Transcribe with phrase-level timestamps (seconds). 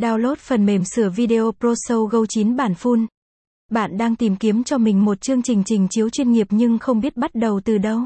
[0.00, 3.06] Download phần mềm sửa video ProShow Go 9 bản full.
[3.70, 7.00] Bạn đang tìm kiếm cho mình một chương trình trình chiếu chuyên nghiệp nhưng không
[7.00, 8.00] biết bắt đầu từ đâu.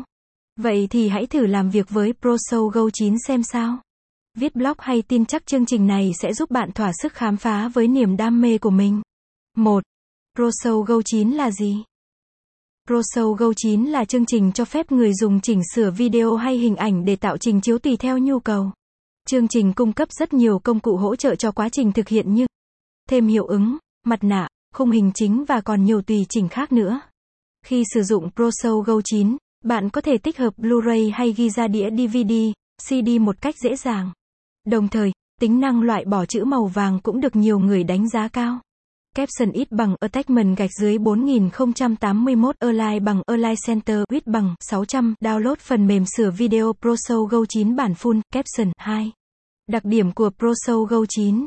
[0.56, 3.78] Vậy thì hãy thử làm việc với ProShow Go 9 xem sao.
[4.38, 7.68] Viết blog hay tin chắc chương trình này sẽ giúp bạn thỏa sức khám phá
[7.68, 9.02] với niềm đam mê của mình.
[9.56, 9.84] 1.
[10.38, 11.84] ProShow Go 9 là gì?
[12.88, 16.76] ProShow Go 9 là chương trình cho phép người dùng chỉnh sửa video hay hình
[16.76, 18.70] ảnh để tạo trình chiếu tùy theo nhu cầu.
[19.30, 22.34] Chương trình cung cấp rất nhiều công cụ hỗ trợ cho quá trình thực hiện
[22.34, 22.46] như
[23.10, 27.00] thêm hiệu ứng, mặt nạ, khung hình chính và còn nhiều tùy chỉnh khác nữa.
[27.66, 31.68] Khi sử dụng ProShow Go 9, bạn có thể tích hợp Blu-ray hay ghi ra
[31.68, 32.32] đĩa DVD,
[32.88, 34.12] CD một cách dễ dàng.
[34.66, 38.28] Đồng thời, tính năng loại bỏ chữ màu vàng cũng được nhiều người đánh giá
[38.28, 38.60] cao.
[39.14, 45.54] Caption ít bằng Attachment gạch dưới 4081 Align bằng Align Center width bằng 600 Download
[45.60, 49.12] phần mềm sửa video ProShow Go 9 bản full Caption 2
[49.66, 51.46] Đặc điểm của ProShow Go 9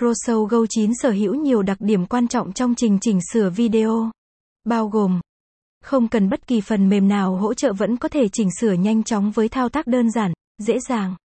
[0.00, 4.10] ProShow Go 9 sở hữu nhiều đặc điểm quan trọng trong trình chỉnh sửa video.
[4.64, 5.20] Bao gồm
[5.84, 9.02] Không cần bất kỳ phần mềm nào hỗ trợ vẫn có thể chỉnh sửa nhanh
[9.02, 11.16] chóng với thao tác đơn giản, dễ dàng.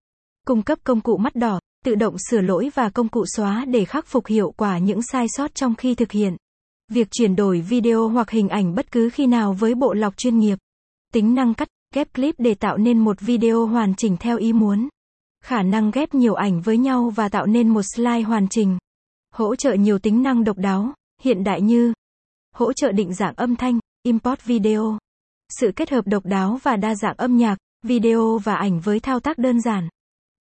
[0.47, 3.85] Cung cấp công cụ mắt đỏ, tự động sửa lỗi và công cụ xóa để
[3.85, 6.35] khắc phục hiệu quả những sai sót trong khi thực hiện.
[6.91, 10.39] Việc chuyển đổi video hoặc hình ảnh bất cứ khi nào với bộ lọc chuyên
[10.39, 10.57] nghiệp.
[11.13, 14.89] Tính năng cắt, ghép clip để tạo nên một video hoàn chỉnh theo ý muốn.
[15.43, 18.77] Khả năng ghép nhiều ảnh với nhau và tạo nên một slide hoàn chỉnh.
[19.33, 21.93] Hỗ trợ nhiều tính năng độc đáo, hiện đại như
[22.55, 24.97] hỗ trợ định dạng âm thanh, import video.
[25.59, 29.19] Sự kết hợp độc đáo và đa dạng âm nhạc, video và ảnh với thao
[29.19, 29.89] tác đơn giản.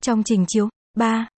[0.02, 1.28] Trong trình chiếu 3.